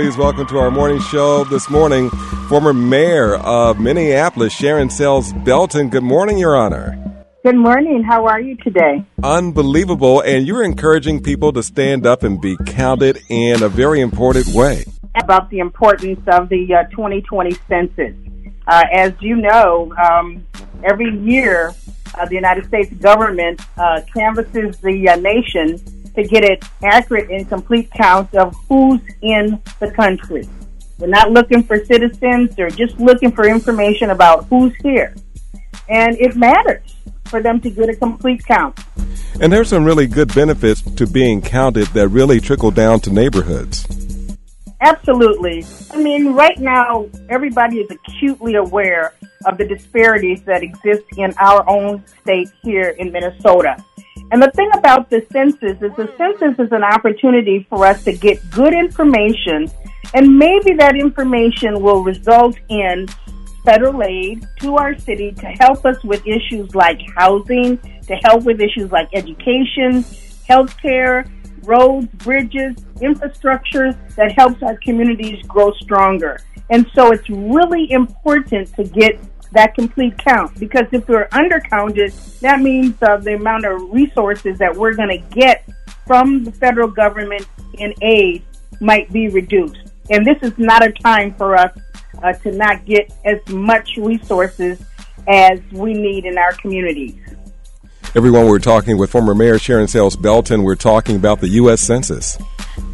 Please 0.00 0.16
welcome 0.16 0.46
to 0.46 0.58
our 0.58 0.70
morning 0.70 1.00
show 1.00 1.42
this 1.42 1.68
morning, 1.68 2.08
former 2.48 2.72
mayor 2.72 3.34
of 3.34 3.80
Minneapolis, 3.80 4.52
Sharon 4.52 4.90
Sayles 4.90 5.32
Belton. 5.32 5.88
Good 5.88 6.04
morning, 6.04 6.38
Your 6.38 6.56
Honor. 6.56 6.96
Good 7.42 7.56
morning. 7.56 8.04
How 8.04 8.24
are 8.26 8.40
you 8.40 8.54
today? 8.58 9.04
Unbelievable. 9.24 10.20
And 10.20 10.46
you're 10.46 10.62
encouraging 10.62 11.24
people 11.24 11.52
to 11.52 11.64
stand 11.64 12.06
up 12.06 12.22
and 12.22 12.40
be 12.40 12.56
counted 12.64 13.18
in 13.28 13.60
a 13.64 13.68
very 13.68 14.00
important 14.00 14.46
way. 14.54 14.84
About 15.20 15.50
the 15.50 15.58
importance 15.58 16.20
of 16.28 16.48
the 16.48 16.72
uh, 16.72 16.84
2020 16.90 17.56
census. 17.68 18.14
Uh, 18.68 18.84
as 18.92 19.14
you 19.18 19.34
know, 19.34 19.92
um, 19.96 20.46
every 20.84 21.10
year 21.18 21.74
uh, 22.14 22.24
the 22.24 22.36
United 22.36 22.66
States 22.66 22.92
government 22.94 23.60
uh, 23.76 24.02
canvasses 24.14 24.78
the 24.78 25.08
uh, 25.08 25.16
nation 25.16 25.76
to 26.18 26.26
get 26.26 26.44
an 26.44 26.58
accurate 26.82 27.30
and 27.30 27.48
complete 27.48 27.88
count 27.92 28.34
of 28.34 28.56
who's 28.68 29.00
in 29.22 29.62
the 29.78 29.88
country. 29.92 30.48
We're 30.98 31.06
not 31.06 31.30
looking 31.30 31.62
for 31.62 31.84
citizens, 31.84 32.56
they're 32.56 32.70
just 32.70 32.98
looking 32.98 33.30
for 33.30 33.46
information 33.46 34.10
about 34.10 34.46
who's 34.46 34.74
here. 34.82 35.14
And 35.88 36.16
it 36.18 36.34
matters 36.34 36.96
for 37.26 37.40
them 37.40 37.60
to 37.60 37.70
get 37.70 37.88
a 37.88 37.94
complete 37.94 38.44
count. 38.44 38.80
And 39.40 39.52
there's 39.52 39.68
some 39.68 39.84
really 39.84 40.08
good 40.08 40.34
benefits 40.34 40.82
to 40.82 41.06
being 41.06 41.40
counted 41.40 41.86
that 41.88 42.08
really 42.08 42.40
trickle 42.40 42.72
down 42.72 42.98
to 43.00 43.12
neighborhoods. 43.12 43.86
Absolutely. 44.80 45.64
I 45.92 45.98
mean, 45.98 46.32
right 46.34 46.58
now, 46.58 47.06
everybody 47.28 47.78
is 47.78 47.90
acutely 47.90 48.56
aware 48.56 49.14
of 49.46 49.56
the 49.56 49.64
disparities 49.64 50.42
that 50.42 50.64
exist 50.64 51.04
in 51.16 51.32
our 51.38 51.68
own 51.68 52.02
state 52.22 52.48
here 52.62 52.88
in 52.98 53.12
Minnesota. 53.12 53.76
And 54.30 54.42
the 54.42 54.50
thing 54.50 54.70
about 54.74 55.08
the 55.08 55.24
census 55.32 55.80
is 55.82 55.96
the 55.96 56.12
census 56.18 56.58
is 56.58 56.72
an 56.72 56.84
opportunity 56.84 57.66
for 57.70 57.86
us 57.86 58.04
to 58.04 58.12
get 58.12 58.38
good 58.50 58.74
information, 58.74 59.70
and 60.14 60.38
maybe 60.38 60.74
that 60.74 60.96
information 60.96 61.80
will 61.80 62.04
result 62.04 62.56
in 62.68 63.06
federal 63.64 64.02
aid 64.02 64.46
to 64.60 64.76
our 64.76 64.98
city 64.98 65.32
to 65.32 65.46
help 65.46 65.84
us 65.86 66.02
with 66.04 66.26
issues 66.26 66.74
like 66.74 67.00
housing, 67.16 67.78
to 68.06 68.14
help 68.24 68.44
with 68.44 68.60
issues 68.60 68.90
like 68.92 69.08
education, 69.14 70.02
healthcare, 70.48 71.30
roads, 71.64 72.06
bridges, 72.24 72.76
infrastructure 73.00 73.92
that 74.16 74.32
helps 74.32 74.62
our 74.62 74.76
communities 74.78 75.42
grow 75.46 75.72
stronger. 75.80 76.40
And 76.70 76.86
so 76.94 77.12
it's 77.12 77.28
really 77.30 77.90
important 77.92 78.74
to 78.76 78.84
get 78.84 79.18
that 79.52 79.74
complete 79.74 80.16
count 80.18 80.58
because 80.58 80.84
if 80.92 81.08
we're 81.08 81.28
undercounted, 81.28 82.40
that 82.40 82.60
means 82.60 82.94
uh, 83.02 83.16
the 83.16 83.34
amount 83.34 83.64
of 83.64 83.90
resources 83.92 84.58
that 84.58 84.74
we're 84.74 84.94
going 84.94 85.08
to 85.08 85.34
get 85.34 85.68
from 86.06 86.44
the 86.44 86.52
federal 86.52 86.88
government 86.88 87.46
in 87.74 87.94
aid 88.02 88.42
might 88.80 89.12
be 89.12 89.28
reduced. 89.28 89.78
And 90.10 90.26
this 90.26 90.38
is 90.42 90.56
not 90.58 90.84
a 90.86 90.92
time 90.92 91.34
for 91.34 91.56
us 91.56 91.76
uh, 92.22 92.32
to 92.32 92.52
not 92.52 92.84
get 92.84 93.12
as 93.24 93.46
much 93.48 93.96
resources 93.96 94.82
as 95.26 95.60
we 95.72 95.92
need 95.92 96.24
in 96.24 96.38
our 96.38 96.52
communities. 96.54 97.16
Everyone, 98.14 98.46
we're 98.46 98.58
talking 98.58 98.96
with 98.96 99.10
former 99.10 99.34
Mayor 99.34 99.58
Sharon 99.58 99.86
Sayles 99.86 100.16
Belton. 100.16 100.62
We're 100.62 100.76
talking 100.76 101.16
about 101.16 101.40
the 101.40 101.48
U.S. 101.48 101.82
Census. 101.82 102.38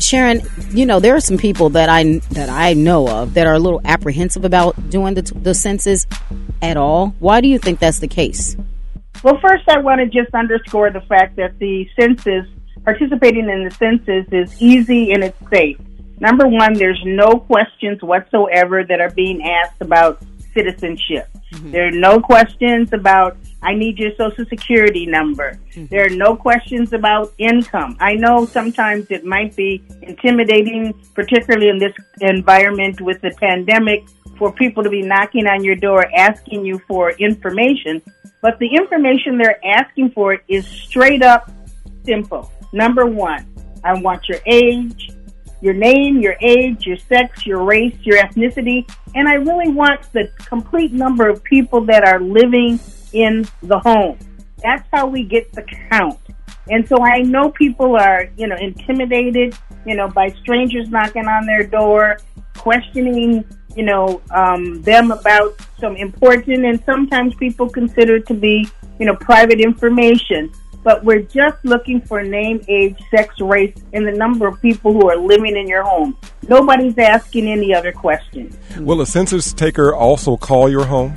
Sharon, 0.00 0.42
you 0.70 0.86
know 0.86 1.00
there 1.00 1.14
are 1.14 1.20
some 1.20 1.38
people 1.38 1.70
that 1.70 1.88
I 1.88 2.20
that 2.30 2.48
I 2.48 2.74
know 2.74 3.08
of 3.08 3.34
that 3.34 3.46
are 3.46 3.54
a 3.54 3.58
little 3.58 3.80
apprehensive 3.84 4.44
about 4.44 4.90
doing 4.90 5.14
the, 5.14 5.22
the 5.22 5.54
census 5.54 6.06
at 6.62 6.76
all. 6.76 7.14
Why 7.18 7.40
do 7.40 7.48
you 7.48 7.58
think 7.58 7.78
that's 7.78 7.98
the 7.98 8.08
case? 8.08 8.56
Well, 9.22 9.38
first, 9.40 9.68
I 9.68 9.78
want 9.80 10.00
to 10.00 10.06
just 10.06 10.32
underscore 10.34 10.90
the 10.90 11.00
fact 11.00 11.36
that 11.36 11.58
the 11.58 11.88
census, 11.98 12.46
participating 12.84 13.50
in 13.50 13.64
the 13.64 13.70
census, 13.72 14.26
is 14.32 14.62
easy 14.62 15.12
and 15.12 15.24
it's 15.24 15.38
safe. 15.50 15.78
Number 16.20 16.46
one, 16.46 16.74
there's 16.74 17.00
no 17.04 17.38
questions 17.38 18.00
whatsoever 18.02 18.84
that 18.84 19.00
are 19.00 19.10
being 19.10 19.42
asked 19.42 19.80
about 19.80 20.22
citizenship. 20.54 21.28
Mm-hmm. 21.52 21.70
There 21.72 21.88
are 21.88 21.92
no 21.92 22.20
questions 22.20 22.92
about 22.92 23.36
I 23.62 23.74
need 23.74 23.98
your 23.98 24.14
social 24.16 24.46
security 24.46 25.04
number. 25.06 25.58
Mm-hmm. 25.72 25.86
There 25.86 26.06
are 26.06 26.16
no 26.16 26.36
questions 26.36 26.92
about 26.92 27.32
income. 27.38 27.96
I 28.00 28.14
know 28.14 28.46
sometimes 28.46 29.10
it 29.10 29.24
might 29.24 29.56
be 29.56 29.82
intimidating, 30.02 30.94
particularly 31.14 31.68
in 31.68 31.78
this 31.78 31.94
environment 32.20 33.00
with 33.00 33.20
the 33.20 33.34
pandemic, 33.40 34.04
for 34.38 34.52
people 34.52 34.84
to 34.84 34.90
be 34.90 35.02
knocking 35.02 35.48
on 35.48 35.64
your 35.64 35.74
door 35.74 36.06
asking 36.14 36.64
you 36.64 36.78
for 36.86 37.10
information. 37.12 38.00
But 38.40 38.58
the 38.60 38.68
information 38.68 39.36
they're 39.36 39.64
asking 39.66 40.12
for 40.12 40.38
is 40.46 40.64
straight 40.66 41.22
up 41.22 41.50
simple. 42.04 42.52
Number 42.72 43.06
one, 43.06 43.44
I 43.82 43.94
want 44.00 44.28
your 44.28 44.38
age, 44.46 45.10
your 45.60 45.74
name, 45.74 46.20
your 46.20 46.36
age, 46.40 46.86
your 46.86 46.96
sex, 46.96 47.44
your 47.44 47.64
race, 47.64 47.96
your 48.02 48.18
ethnicity, 48.18 48.88
and 49.16 49.28
I 49.28 49.34
really 49.34 49.72
want 49.72 50.12
the 50.12 50.30
complete 50.36 50.92
number 50.92 51.28
of 51.28 51.42
people 51.42 51.80
that 51.86 52.06
are 52.06 52.20
living 52.20 52.78
in 53.12 53.46
the 53.62 53.78
home. 53.78 54.18
That's 54.62 54.86
how 54.92 55.06
we 55.06 55.22
get 55.24 55.52
the 55.52 55.62
count. 55.90 56.18
And 56.70 56.86
so 56.86 57.02
I 57.02 57.22
know 57.22 57.50
people 57.50 57.96
are, 57.96 58.28
you 58.36 58.46
know, 58.46 58.56
intimidated, 58.56 59.56
you 59.86 59.94
know, 59.94 60.08
by 60.08 60.30
strangers 60.42 60.88
knocking 60.90 61.26
on 61.26 61.46
their 61.46 61.64
door, 61.64 62.18
questioning, 62.56 63.44
you 63.74 63.84
know, 63.84 64.20
um, 64.30 64.82
them 64.82 65.10
about 65.10 65.56
some 65.80 65.96
important 65.96 66.64
and 66.64 66.82
sometimes 66.84 67.34
people 67.36 67.68
consider 67.70 68.20
to 68.20 68.34
be, 68.34 68.68
you 68.98 69.06
know, 69.06 69.16
private 69.16 69.60
information 69.60 70.52
but 70.88 71.04
we're 71.04 71.20
just 71.20 71.62
looking 71.64 72.00
for 72.00 72.22
name, 72.22 72.64
age, 72.68 72.96
sex, 73.10 73.38
race, 73.40 73.76
and 73.92 74.06
the 74.06 74.12
number 74.12 74.46
of 74.46 74.60
people 74.62 74.92
who 74.92 75.10
are 75.10 75.16
living 75.16 75.56
in 75.56 75.68
your 75.68 75.82
home. 75.82 76.16
Nobody's 76.48 76.96
asking 76.96 77.46
any 77.46 77.74
other 77.74 77.92
questions. 77.92 78.56
Will 78.78 79.00
a 79.00 79.06
census 79.06 79.52
taker 79.52 79.94
also 79.94 80.36
call 80.36 80.70
your 80.70 80.86
home? 80.86 81.14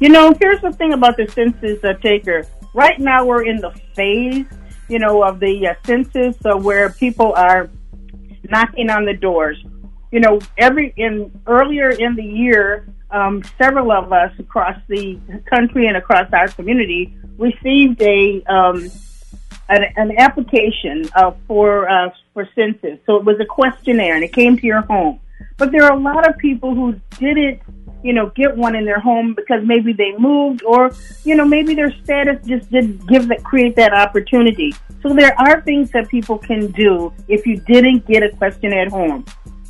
You 0.00 0.08
know, 0.08 0.34
here's 0.40 0.60
the 0.60 0.72
thing 0.72 0.92
about 0.92 1.16
the 1.16 1.26
census 1.28 1.82
uh, 1.84 1.94
taker. 1.94 2.46
Right 2.74 2.98
now, 2.98 3.24
we're 3.24 3.44
in 3.44 3.58
the 3.58 3.70
phase, 3.94 4.46
you 4.88 4.98
know, 4.98 5.22
of 5.22 5.38
the 5.38 5.68
uh, 5.68 5.74
census 5.86 6.36
uh, 6.44 6.56
where 6.56 6.90
people 6.90 7.32
are 7.34 7.70
knocking 8.50 8.90
on 8.90 9.04
the 9.04 9.14
doors. 9.14 9.62
You 10.10 10.20
know, 10.20 10.40
every 10.58 10.92
in 10.96 11.30
earlier 11.46 11.90
in 11.90 12.16
the 12.16 12.24
year, 12.24 12.88
um, 13.10 13.42
several 13.56 13.92
of 13.92 14.12
us 14.12 14.32
across 14.38 14.78
the 14.88 15.18
country 15.46 15.86
and 15.86 15.96
across 15.96 16.32
our 16.32 16.48
community 16.48 17.16
received 17.38 18.02
a 18.02 18.42
um, 18.44 18.90
an, 19.68 19.84
an, 19.96 20.18
application 20.18 21.08
uh, 21.14 21.32
for 21.46 21.88
uh, 21.88 22.10
for 22.32 22.48
census. 22.54 22.98
So 23.06 23.16
it 23.16 23.24
was 23.24 23.38
a 23.40 23.46
questionnaire, 23.46 24.14
and 24.16 24.24
it 24.24 24.32
came 24.32 24.56
to 24.56 24.66
your 24.66 24.82
home. 24.82 25.20
But 25.56 25.70
there 25.72 25.84
are 25.84 25.92
a 25.92 26.00
lot 26.00 26.28
of 26.28 26.36
people 26.38 26.74
who 26.74 27.00
didn't, 27.18 27.60
you 28.04 28.12
know, 28.12 28.26
get 28.36 28.54
one 28.54 28.76
in 28.76 28.84
their 28.84 29.00
home 29.00 29.32
because 29.34 29.64
maybe 29.64 29.94
they 29.94 30.12
moved, 30.18 30.62
or 30.62 30.92
you 31.24 31.34
know, 31.34 31.46
maybe 31.46 31.74
their 31.74 31.90
status 32.04 32.38
just 32.46 32.70
didn't 32.70 33.04
give 33.08 33.26
that 33.28 33.42
create 33.42 33.74
that 33.76 33.94
opportunity. 33.94 34.74
So 35.02 35.14
there 35.14 35.34
are 35.40 35.62
things 35.62 35.90
that 35.92 36.08
people 36.08 36.38
can 36.38 36.70
do 36.72 37.12
if 37.28 37.46
you 37.46 37.56
didn't 37.56 38.06
get 38.06 38.22
a 38.22 38.28
questionnaire 38.36 38.82
at 38.82 38.92
home. 38.92 39.24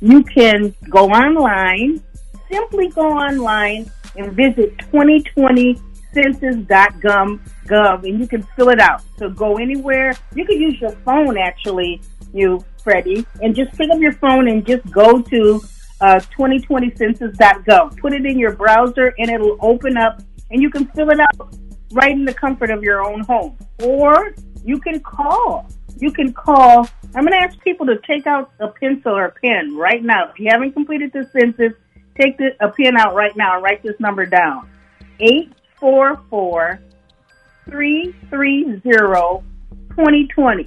You 0.00 0.24
can 0.24 0.74
go 0.90 1.08
online, 1.08 2.02
simply 2.50 2.88
go 2.88 3.12
online 3.12 3.90
and 4.16 4.32
visit 4.32 4.76
2020 4.78 5.80
census.gov 6.12 7.38
and 8.04 8.18
you 8.18 8.26
can 8.26 8.42
fill 8.56 8.70
it 8.70 8.80
out. 8.80 9.02
So 9.18 9.30
go 9.30 9.58
anywhere. 9.58 10.14
You 10.34 10.44
can 10.44 10.60
use 10.60 10.80
your 10.80 10.90
phone 11.04 11.38
actually, 11.38 12.00
you 12.32 12.64
Freddie, 12.82 13.24
and 13.42 13.54
just 13.54 13.72
pick 13.76 13.90
up 13.90 14.00
your 14.00 14.14
phone 14.14 14.48
and 14.48 14.66
just 14.66 14.88
go 14.90 15.20
to 15.20 15.60
uh, 16.00 16.20
2020census.gov. 16.38 17.98
Put 17.98 18.12
it 18.12 18.26
in 18.26 18.38
your 18.38 18.52
browser 18.52 19.14
and 19.18 19.30
it'll 19.30 19.58
open 19.60 19.96
up 19.96 20.22
and 20.50 20.62
you 20.62 20.70
can 20.70 20.86
fill 20.88 21.10
it 21.10 21.20
out 21.20 21.54
right 21.92 22.12
in 22.12 22.24
the 22.24 22.34
comfort 22.34 22.70
of 22.70 22.82
your 22.82 23.02
own 23.02 23.20
home. 23.20 23.56
Or 23.82 24.34
you 24.64 24.78
can 24.80 25.00
call. 25.00 25.68
You 25.98 26.12
can 26.12 26.32
call. 26.32 26.88
I'm 27.14 27.24
going 27.24 27.32
to 27.32 27.46
ask 27.46 27.58
people 27.60 27.86
to 27.86 27.98
take 28.06 28.26
out 28.26 28.52
a 28.60 28.68
pencil 28.68 29.12
or 29.12 29.26
a 29.26 29.32
pen 29.32 29.76
right 29.76 30.02
now. 30.02 30.30
If 30.30 30.38
you 30.38 30.48
haven't 30.50 30.72
completed 30.72 31.12
the 31.12 31.28
census, 31.32 31.72
take 32.20 32.36
the, 32.38 32.50
a 32.60 32.70
pen 32.70 32.96
out 32.96 33.14
right 33.14 33.34
now 33.36 33.54
and 33.54 33.62
write 33.62 33.82
this 33.82 33.98
number 33.98 34.26
down. 34.26 34.68
Eight 35.20 35.52
four 35.80 36.20
four 36.28 36.80
three 37.64 38.14
three 38.28 38.80
zero 38.82 39.42
twenty 39.90 40.26
twenty. 40.28 40.66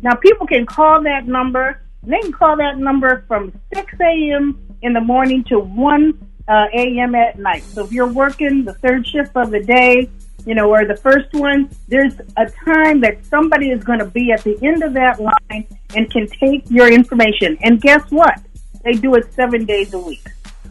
Now 0.00 0.14
people 0.14 0.46
can 0.46 0.64
call 0.64 1.02
that 1.02 1.26
number. 1.26 1.82
They 2.02 2.18
can 2.20 2.32
call 2.32 2.56
that 2.56 2.78
number 2.78 3.24
from 3.28 3.52
6 3.74 3.92
a.m. 4.00 4.58
in 4.82 4.92
the 4.92 5.00
morning 5.00 5.44
to 5.44 5.58
1 5.58 6.28
uh, 6.48 6.66
a.m. 6.74 7.14
at 7.14 7.38
night. 7.38 7.62
So 7.62 7.84
if 7.84 7.92
you're 7.92 8.12
working 8.12 8.64
the 8.64 8.74
third 8.74 9.06
shift 9.06 9.36
of 9.36 9.50
the 9.50 9.60
day, 9.60 10.08
you 10.46 10.54
know, 10.54 10.70
or 10.70 10.86
the 10.86 10.96
first 10.96 11.32
one, 11.34 11.68
there's 11.88 12.14
a 12.36 12.46
time 12.64 13.00
that 13.00 13.24
somebody 13.26 13.70
is 13.70 13.84
going 13.84 13.98
to 13.98 14.06
be 14.06 14.32
at 14.32 14.42
the 14.44 14.58
end 14.62 14.82
of 14.82 14.94
that 14.94 15.20
line 15.20 15.66
and 15.94 16.10
can 16.10 16.26
take 16.28 16.70
your 16.70 16.90
information. 16.90 17.58
And 17.62 17.80
guess 17.80 18.10
what? 18.10 18.40
They 18.84 18.92
do 18.92 19.14
it 19.16 19.32
seven 19.34 19.64
days 19.64 19.92
a 19.92 19.98
week. 19.98 20.26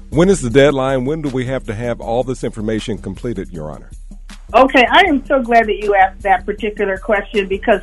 When 0.09 0.29
is 0.29 0.41
the 0.41 0.49
deadline? 0.49 1.05
When 1.05 1.21
do 1.21 1.29
we 1.29 1.45
have 1.45 1.65
to 1.65 1.75
have 1.75 1.99
all 1.99 2.23
this 2.23 2.43
information 2.43 2.97
completed, 2.97 3.51
Your 3.51 3.69
Honor? 3.69 3.91
Okay, 4.53 4.85
I 4.89 5.01
am 5.01 5.25
so 5.25 5.41
glad 5.41 5.67
that 5.67 5.77
you 5.83 5.93
asked 5.93 6.21
that 6.21 6.45
particular 6.45 6.97
question 6.97 7.47
because 7.47 7.81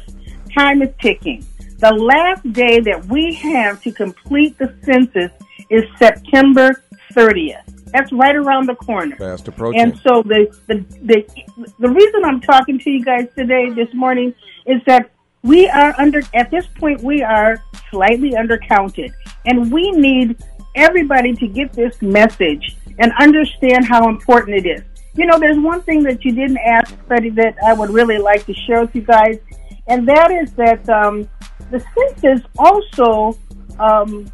time 0.56 0.80
is 0.80 0.88
ticking. 1.00 1.44
The 1.84 1.92
last 1.92 2.50
day 2.54 2.80
that 2.80 3.04
we 3.08 3.34
have 3.34 3.82
to 3.82 3.92
complete 3.92 4.56
the 4.56 4.74
census 4.84 5.30
is 5.68 5.82
September 5.98 6.82
30th. 7.12 7.92
That's 7.92 8.10
right 8.10 8.34
around 8.34 8.70
the 8.70 8.74
corner. 8.74 9.14
Fast 9.16 9.48
approaching. 9.48 9.82
And 9.82 9.98
so 9.98 10.22
the, 10.22 10.46
the 10.66 10.76
the 11.02 11.72
the 11.78 11.88
reason 11.90 12.24
I'm 12.24 12.40
talking 12.40 12.78
to 12.78 12.90
you 12.90 13.04
guys 13.04 13.28
today 13.36 13.68
this 13.68 13.92
morning 13.92 14.34
is 14.64 14.80
that 14.86 15.10
we 15.42 15.68
are 15.68 15.94
under 15.98 16.22
at 16.32 16.50
this 16.50 16.66
point 16.66 17.02
we 17.02 17.22
are 17.22 17.62
slightly 17.90 18.30
undercounted 18.30 19.12
and 19.44 19.70
we 19.70 19.90
need 19.90 20.42
everybody 20.74 21.34
to 21.34 21.46
get 21.46 21.74
this 21.74 22.00
message 22.00 22.78
and 22.98 23.12
understand 23.20 23.84
how 23.84 24.08
important 24.08 24.64
it 24.64 24.66
is. 24.66 24.82
You 25.16 25.26
know, 25.26 25.38
there's 25.38 25.58
one 25.58 25.82
thing 25.82 26.02
that 26.04 26.24
you 26.24 26.32
didn't 26.32 26.60
ask, 26.64 26.96
Freddie, 27.06 27.28
that 27.42 27.56
I 27.62 27.74
would 27.74 27.90
really 27.90 28.16
like 28.16 28.46
to 28.46 28.54
share 28.54 28.80
with 28.80 28.94
you 28.96 29.02
guys, 29.02 29.38
and 29.86 30.08
that 30.08 30.30
is 30.30 30.50
that 30.54 30.88
um, 30.88 31.28
the 31.70 31.84
census 31.94 32.46
also 32.58 33.38
um, 33.78 34.30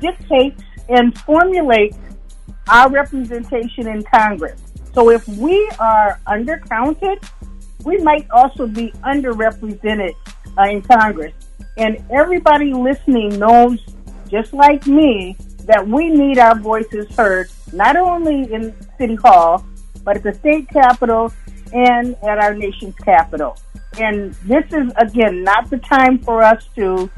dictates 0.00 0.62
and 0.88 1.16
formulates 1.20 1.96
our 2.68 2.90
representation 2.90 3.88
in 3.88 4.02
Congress. 4.02 4.60
So 4.94 5.10
if 5.10 5.26
we 5.26 5.70
are 5.78 6.20
undercounted, 6.26 7.26
we 7.84 7.98
might 7.98 8.30
also 8.30 8.66
be 8.66 8.90
underrepresented 9.04 10.14
uh, 10.58 10.62
in 10.62 10.82
Congress. 10.82 11.32
And 11.78 12.04
everybody 12.10 12.72
listening 12.72 13.38
knows, 13.38 13.80
just 14.28 14.52
like 14.52 14.86
me, 14.86 15.36
that 15.64 15.86
we 15.86 16.08
need 16.10 16.38
our 16.38 16.58
voices 16.58 17.14
heard, 17.14 17.48
not 17.72 17.96
only 17.96 18.52
in 18.52 18.74
City 18.98 19.14
Hall, 19.14 19.64
but 20.04 20.16
at 20.16 20.22
the 20.22 20.34
state 20.34 20.68
capitol 20.68 21.32
and 21.72 22.14
at 22.22 22.38
our 22.38 22.54
nation's 22.54 22.94
capital. 22.96 23.56
And 23.98 24.32
this 24.44 24.64
is, 24.72 24.92
again, 24.96 25.44
not 25.44 25.70
the 25.70 25.78
time 25.78 26.18
for 26.18 26.42
us 26.42 26.64
to 26.76 27.10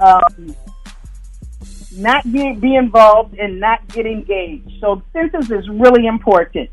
um, 0.00 0.56
not 1.96 2.30
be, 2.30 2.52
be 2.54 2.74
involved 2.74 3.34
and 3.38 3.60
not 3.60 3.86
get 3.88 4.06
engaged. 4.06 4.70
So 4.80 5.02
census 5.12 5.50
is 5.50 5.68
really 5.68 6.06
important. 6.06 6.70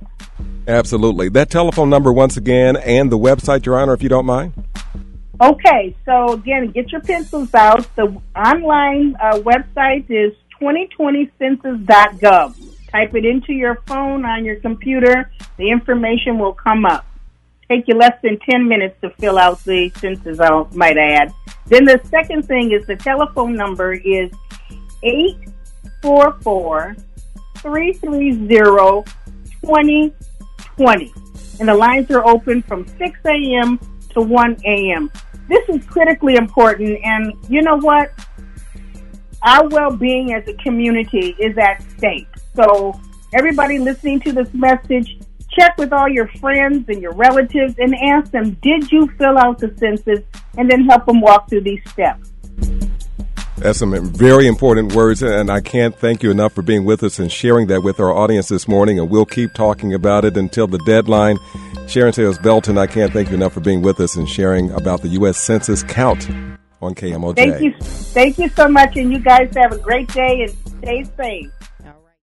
Absolutely. 0.67 1.29
That 1.29 1.49
telephone 1.49 1.89
number 1.89 2.11
once 2.11 2.37
again 2.37 2.75
and 2.77 3.11
the 3.11 3.17
website, 3.17 3.65
Your 3.65 3.79
Honor, 3.79 3.93
if 3.93 4.03
you 4.03 4.09
don't 4.09 4.25
mind. 4.25 4.53
Okay, 5.41 5.95
so 6.05 6.33
again, 6.33 6.71
get 6.71 6.91
your 6.91 7.01
pencils 7.01 7.53
out. 7.53 7.93
The 7.95 8.21
online 8.35 9.15
uh, 9.21 9.39
website 9.39 10.09
is 10.09 10.33
2020census.gov. 10.61 12.55
Type 12.89 13.13
it 13.13 13.25
into 13.25 13.51
your 13.51 13.81
phone 13.85 14.23
on 14.25 14.45
your 14.45 14.55
computer. 14.57 15.29
The 15.57 15.69
information 15.69 16.39
will 16.39 16.53
come 16.53 16.85
up. 16.85 17.05
Take 17.69 17.87
you 17.87 17.95
less 17.95 18.17
than 18.21 18.37
10 18.39 18.67
minutes 18.67 18.95
to 19.01 19.09
fill 19.11 19.37
out 19.39 19.63
the 19.63 19.89
census, 19.97 20.39
I 20.39 20.65
might 20.73 20.97
add. 20.97 21.33
Then 21.67 21.85
the 21.85 21.99
second 22.05 22.43
thing 22.43 22.71
is 22.71 22.85
the 22.85 22.95
telephone 22.95 23.55
number 23.55 23.93
is 23.93 24.31
844 25.03 26.95
330 27.57 29.11
2020. 29.61 31.13
And 31.59 31.69
the 31.69 31.73
lines 31.73 32.11
are 32.11 32.25
open 32.25 32.61
from 32.61 32.85
6 32.87 33.19
a.m. 33.25 33.79
to 34.11 34.21
1 34.21 34.57
a.m. 34.65 35.11
This 35.47 35.67
is 35.69 35.83
critically 35.85 36.35
important. 36.35 36.99
And 37.03 37.33
you 37.49 37.61
know 37.61 37.77
what? 37.77 38.11
Our 39.41 39.67
well 39.69 39.95
being 39.95 40.33
as 40.33 40.47
a 40.47 40.53
community 40.55 41.35
is 41.39 41.57
at 41.57 41.83
stake. 41.97 42.27
So, 42.55 42.99
everybody 43.33 43.79
listening 43.79 44.19
to 44.21 44.31
this 44.31 44.53
message, 44.53 45.19
check 45.55 45.77
with 45.77 45.93
all 45.93 46.09
your 46.09 46.27
friends 46.39 46.85
and 46.89 47.01
your 47.01 47.13
relatives 47.13 47.75
and 47.77 47.95
ask 47.95 48.31
them, 48.31 48.51
did 48.61 48.91
you 48.91 49.07
fill 49.17 49.37
out 49.37 49.59
the 49.59 49.73
census? 49.77 50.19
And 50.57 50.69
then 50.69 50.85
help 50.85 51.05
them 51.05 51.21
walk 51.21 51.49
through 51.49 51.61
these 51.61 51.81
steps. 51.89 52.31
That's 53.57 53.79
some 53.79 53.93
very 54.05 54.47
important 54.47 54.93
words, 54.93 55.23
and 55.23 55.49
I 55.49 55.61
can't 55.61 55.95
thank 55.95 56.23
you 56.23 56.29
enough 56.29 56.53
for 56.53 56.61
being 56.61 56.83
with 56.83 57.03
us 57.03 57.19
and 57.19 57.31
sharing 57.31 57.67
that 57.67 57.83
with 57.83 58.01
our 58.01 58.11
audience 58.13 58.49
this 58.49 58.67
morning. 58.67 58.99
And 58.99 59.09
we'll 59.09 59.25
keep 59.25 59.53
talking 59.53 59.93
about 59.93 60.25
it 60.25 60.35
until 60.35 60.67
the 60.67 60.77
deadline. 60.79 61.37
Sharon 61.87 62.11
Sayles 62.11 62.37
Belton, 62.37 62.77
I 62.77 62.85
can't 62.85 63.13
thank 63.13 63.29
you 63.29 63.35
enough 63.35 63.53
for 63.53 63.61
being 63.61 63.81
with 63.81 64.01
us 64.01 64.17
and 64.17 64.27
sharing 64.27 64.71
about 64.71 65.01
the 65.01 65.09
U.S. 65.09 65.39
Census 65.39 65.83
count 65.83 66.29
on 66.81 66.95
KMOJ. 66.95 67.35
Thank 67.35 67.61
you, 67.61 67.73
thank 67.79 68.37
you 68.37 68.49
so 68.49 68.67
much, 68.67 68.97
and 68.97 69.11
you 69.11 69.19
guys 69.19 69.49
have 69.55 69.71
a 69.71 69.77
great 69.77 70.09
day 70.09 70.41
and 70.41 70.51
stay 70.79 71.05
safe. 71.15 71.49